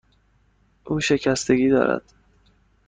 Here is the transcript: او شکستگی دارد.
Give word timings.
او 0.83 0.99
شکستگی 0.99 1.69
دارد. 1.69 2.03